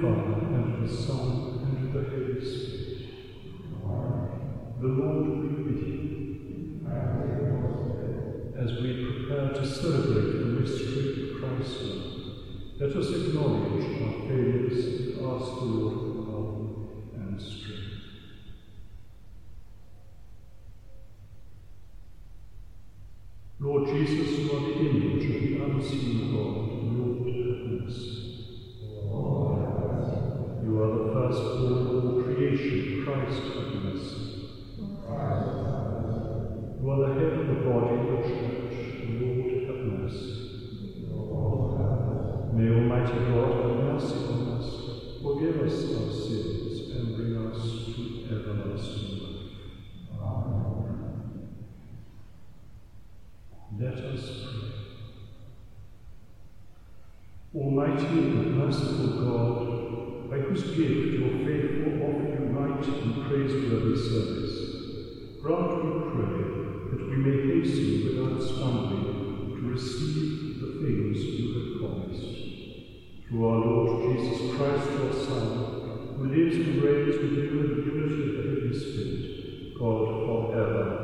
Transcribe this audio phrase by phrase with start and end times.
[0.00, 3.08] Father, and the Son, and the Holy Spirit.
[4.80, 6.00] The Lord be with you.
[8.56, 12.14] As we prepare to celebrate the mystery of Christ's
[12.76, 16.50] let us acknowledge our failures and ask the Lord for help
[17.14, 17.94] and strength.
[23.60, 26.73] Lord Jesus, you are the image of the unseen God.
[31.34, 34.46] Firstborn of all creation, Christ, have mercy.
[36.80, 38.74] You are the head of the body of the church,
[39.20, 40.36] Lord, have mercy.
[42.56, 44.68] May Almighty God have mercy on us,
[45.22, 49.50] forgive us our sins, and bring us to everlasting life.
[50.12, 51.00] Amen.
[53.80, 54.70] Let us pray.
[57.54, 59.63] Almighty and merciful God,
[60.54, 64.54] whose gift your faithful offer you right and praiseworthy service,
[65.42, 66.38] grant, we pray,
[66.90, 73.26] that we may hasten without stumbling to receive the things you have promised.
[73.26, 77.82] Through our Lord Jesus Christ, your Son, who lives and reigns with you in the
[77.90, 81.03] unity of the Holy Spirit, God forever and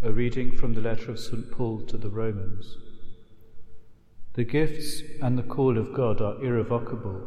[0.00, 1.50] A reading from the letter of St.
[1.50, 2.76] Paul to the Romans.
[4.34, 7.26] The gifts and the call of God are irrevocable.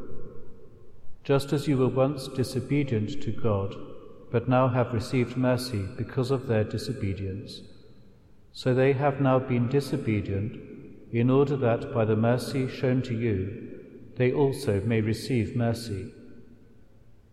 [1.22, 3.76] Just as you were once disobedient to God,
[4.32, 7.60] but now have received mercy because of their disobedience,
[8.54, 10.58] so they have now been disobedient,
[11.12, 13.82] in order that by the mercy shown to you,
[14.16, 16.14] they also may receive mercy.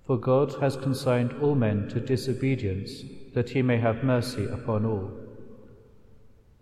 [0.04, 5.12] For God has consigned all men to disobedience, that he may have mercy upon all.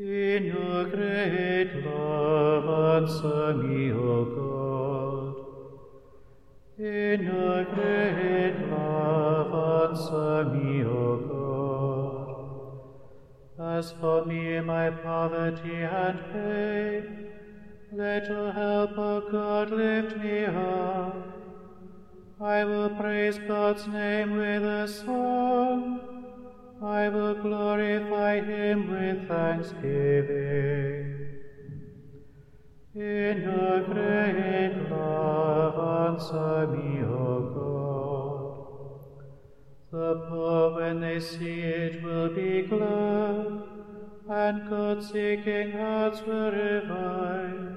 [0.00, 5.34] In your great love, answer me, O God.
[6.78, 11.16] In your great love, answer me, O
[13.58, 13.76] God.
[13.76, 17.26] As for me, my poverty and pain,
[17.92, 21.14] let your help, O God, lift me up.
[22.40, 26.09] I will praise God's name with a song.
[26.82, 31.16] I will glorify him with thanksgiving.
[32.94, 39.20] In your great love, answer me, O God.
[39.92, 43.62] The poor, when they see it, will be glad,
[44.30, 47.76] and God-seeking hearts will revive.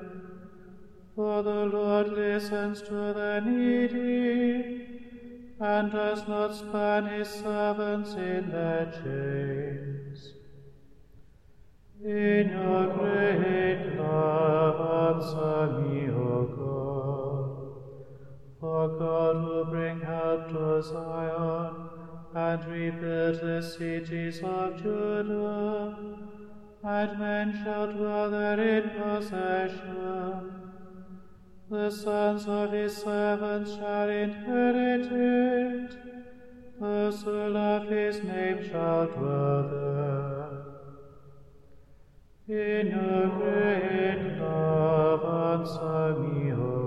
[1.14, 4.93] For the Lord listens to the needy,
[5.60, 10.34] and does not spurn his servants in their chains.
[12.04, 14.78] In your great love,
[15.16, 17.04] answer me, O God.
[18.60, 21.90] For God will bring help to Zion,
[22.36, 25.96] and rebuild the cities of Judah,
[26.84, 30.33] and men shall dwell there in possession.
[31.74, 35.98] The sons of his servants shall inherit it.
[36.80, 39.64] Those who love his name shall dwell
[42.48, 42.80] there.
[42.80, 46.83] In your great love, answer me, O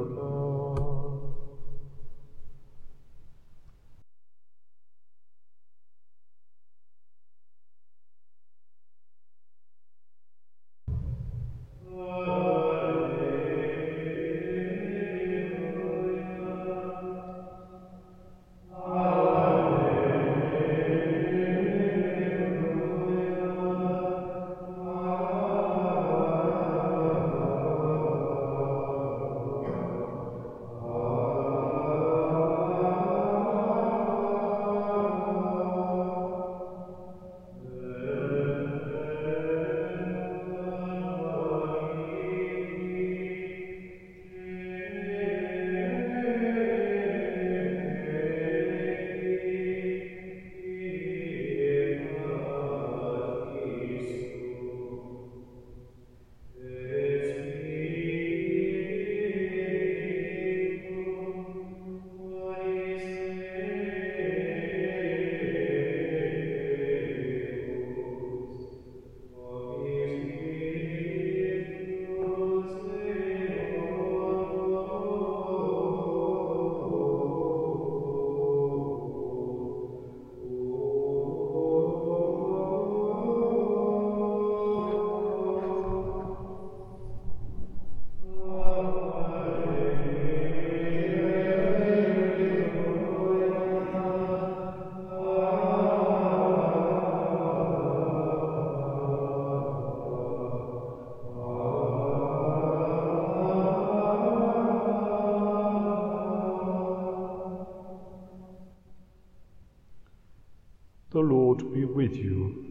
[112.17, 112.65] you.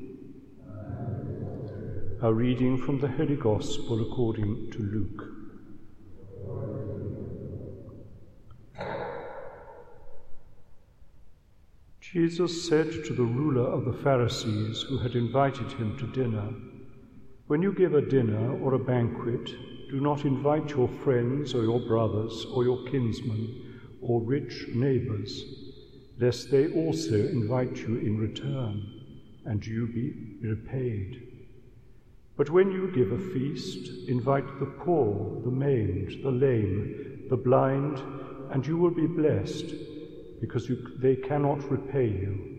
[2.21, 5.36] A reading from the Holy Gospel according to Luke.
[12.01, 16.53] Jesus said to the ruler of the Pharisees who had invited him to dinner,
[17.48, 19.48] When you give a dinner or a banquet,
[19.89, 25.44] do not invite your friends or your brothers or your kinsmen or rich neighbors,
[26.18, 29.05] lest they also invite you in return,
[29.45, 31.27] and you be repaid.
[32.38, 38.01] But when you give a feast, invite the poor, the maimed, the lame, the blind,
[38.51, 39.74] and you will be blessed,
[40.42, 42.56] because you, they cannot repay you.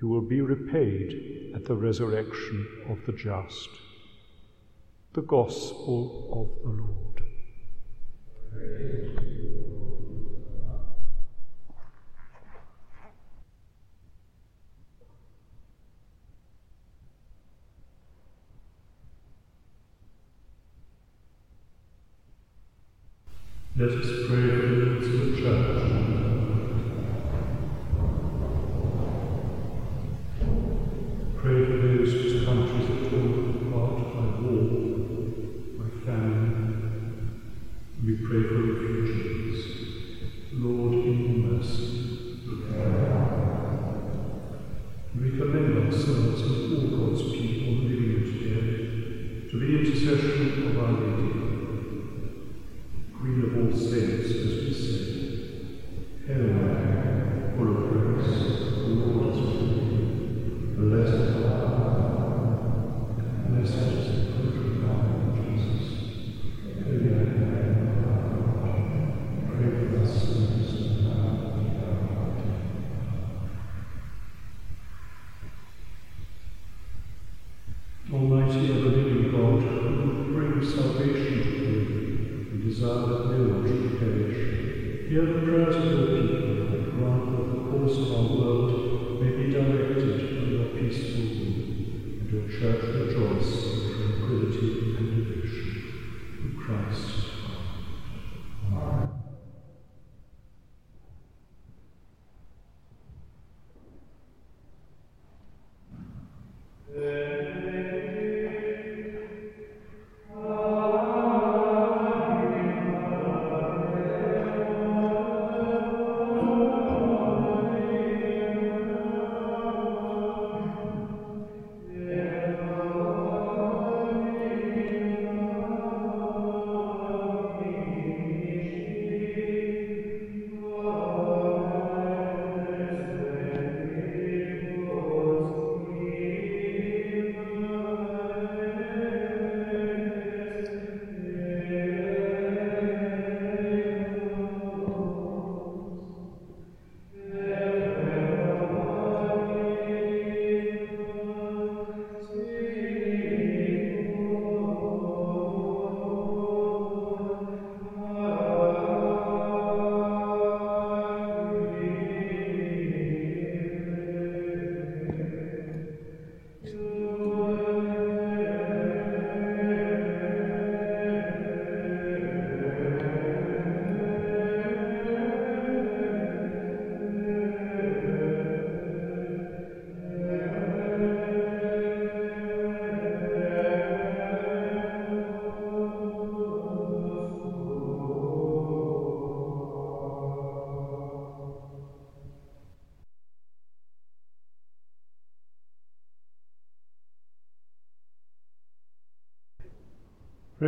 [0.00, 3.68] You will be repaid at the resurrection of the just.
[5.12, 7.22] The Gospel of the Lord.
[23.78, 24.57] Let us pray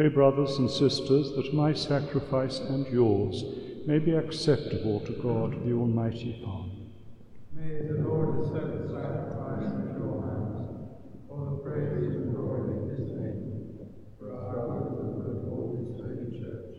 [0.01, 3.45] Pray, brothers and sisters, that my sacrifice and yours
[3.87, 6.71] may be acceptable to God, the Almighty Father.
[7.53, 10.89] May the Lord accept the sacrifice at your hands,
[11.29, 13.79] for the praise and glory of his name,
[14.19, 16.77] for our good and the good of all his holy church.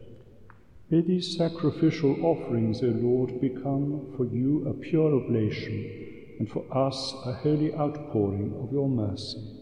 [0.89, 7.13] May these sacrificial offerings, O Lord, become for you a pure oblation, and for us
[7.27, 9.59] a holy outpouring of your mercy.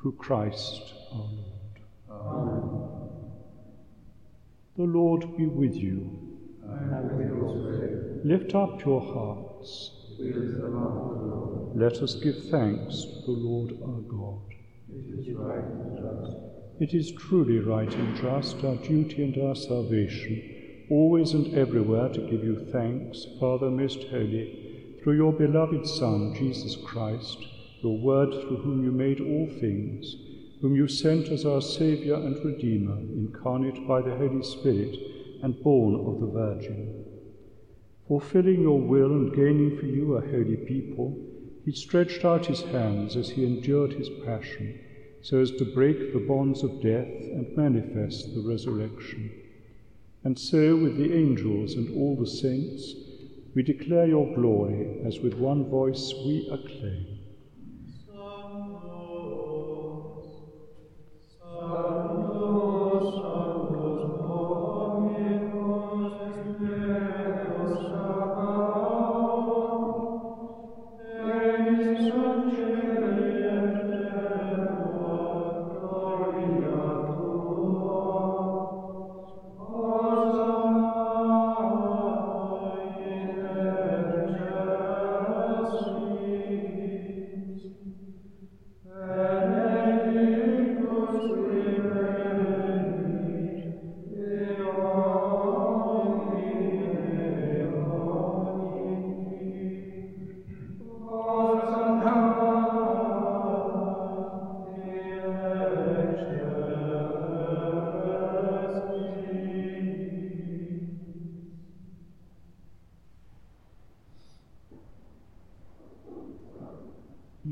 [0.00, 1.48] Through Christ our Lord.
[2.08, 2.71] Amen.
[4.76, 6.18] The Lord be with you.
[6.66, 9.90] And with your spirit, Lift up your hearts.
[10.18, 11.76] we lift them up to the Lord.
[11.76, 14.40] Let us give thanks to the Lord our God.
[14.90, 15.64] It is right.
[16.80, 22.20] It is truly right and just, our duty and our salvation, always and everywhere to
[22.20, 27.38] give you thanks, Father most holy, through your beloved Son, Jesus Christ,
[27.82, 30.16] your word through whom you made all things,
[30.62, 34.96] whom you sent as our Saviour and Redeemer, incarnate by the Holy Spirit
[35.42, 37.04] and born of the Virgin.
[38.06, 41.18] Fulfilling your will and gaining for you a holy people,
[41.64, 44.78] he stretched out his hands as he endured his passion,
[45.20, 49.32] so as to break the bonds of death and manifest the resurrection.
[50.22, 52.94] And so, with the angels and all the saints,
[53.56, 57.11] we declare your glory as with one voice we acclaim.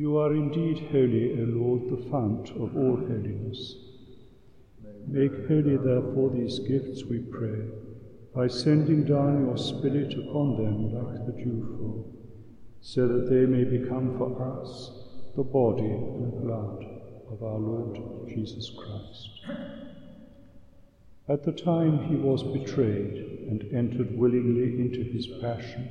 [0.01, 3.75] You are indeed holy, O Lord, the fount of all holiness.
[5.07, 7.67] Make holy, therefore, these gifts, we pray,
[8.35, 12.17] by sending down your Spirit upon them like the dewfall,
[12.81, 14.91] so that they may become for us
[15.37, 16.83] the body and blood
[17.31, 19.29] of our Lord Jesus Christ.
[21.29, 25.91] At the time he was betrayed and entered willingly into his passion,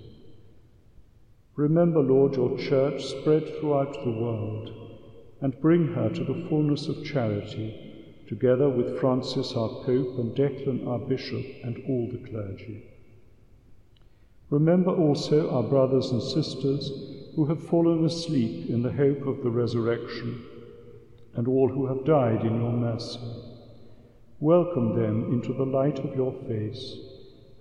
[1.61, 4.71] Remember, Lord, your church spread throughout the world,
[5.41, 10.87] and bring her to the fullness of charity, together with Francis our Pope and Declan
[10.87, 12.83] our Bishop and all the clergy.
[14.49, 16.89] Remember also our brothers and sisters
[17.35, 20.43] who have fallen asleep in the hope of the resurrection,
[21.35, 23.19] and all who have died in your mercy.
[24.39, 26.95] Welcome them into the light of your face.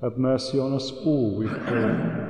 [0.01, 2.30] Have mercy on us all, we pray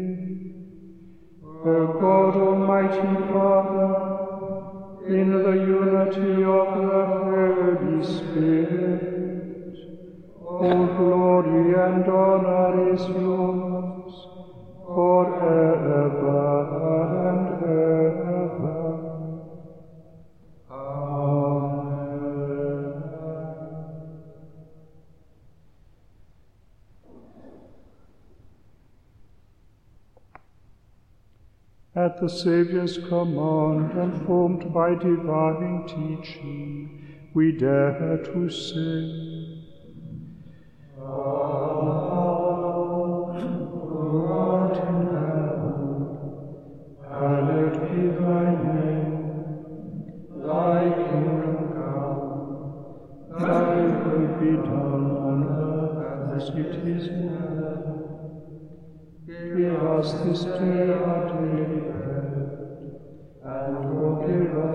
[1.63, 3.93] O God, Almighty Father,
[5.07, 9.77] in the unity of the Holy Spirit,
[10.43, 13.30] all glory and honor is yours
[32.21, 39.57] the Saviour's command and formed by divine teaching, we dare to say,
[41.01, 41.81] Our
[43.81, 45.97] Lord in heaven,
[47.09, 49.17] hallowed be thy name.
[50.45, 52.29] Thy kingdom come,
[53.39, 55.97] thy will be done on earth
[56.39, 57.81] as it is in heaven.
[59.57, 61.90] Give us this day our daily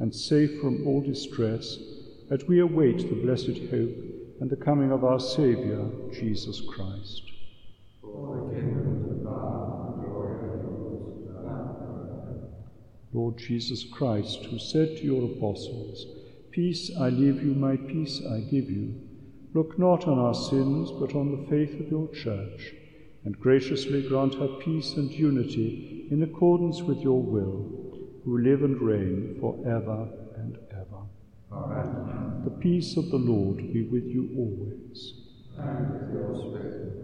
[0.00, 1.78] and safe from all distress,
[2.30, 3.96] as we await the blessed hope
[4.40, 7.22] and the coming of our Saviour, Jesus Christ.
[13.12, 16.06] Lord Jesus Christ, who said to your apostles,
[16.50, 19.00] Peace I leave you, my peace I give you,
[19.54, 22.74] look not on our sins, but on the faith of your church
[23.24, 27.83] and graciously grant her peace and unity in accordance with your will,
[28.24, 31.02] who live and reign for ever and ever.
[31.52, 32.42] Amen.
[32.44, 35.14] The peace of the Lord be with you always.
[35.58, 37.03] And with your spirit.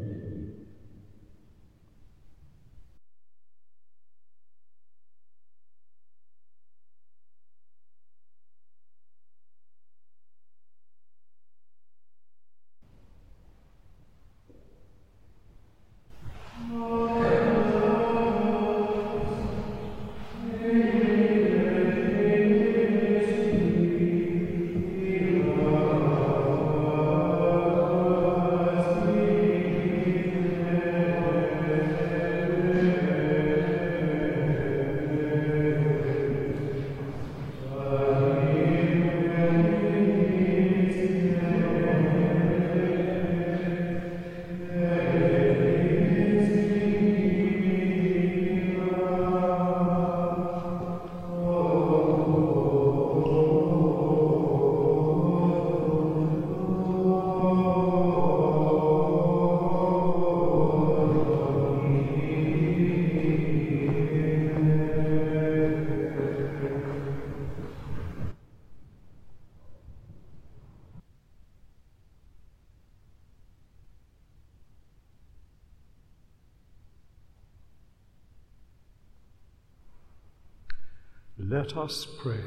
[81.61, 82.41] Let us pray.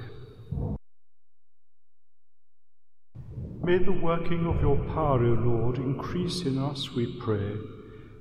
[3.62, 7.53] May the working of your power, O Lord, increase in us, we pray,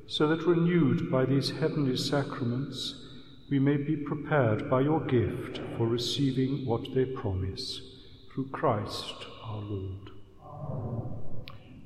[0.05, 3.07] so that renewed by these heavenly sacraments,
[3.49, 7.81] we may be prepared by your gift for receiving what they promise.
[8.31, 10.11] Through Christ our Lord.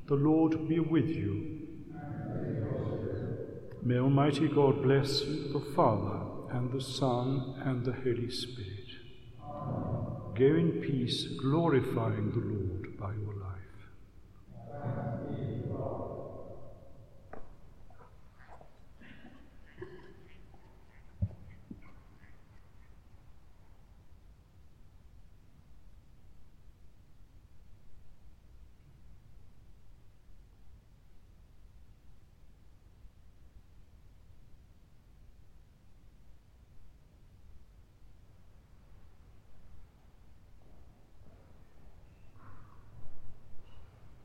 [0.08, 1.66] The Lord be with you.
[3.82, 8.77] May Almighty God bless you, the Father, and the Son, and the Holy Spirit.
[10.38, 12.57] Go in peace, glorifying the Lord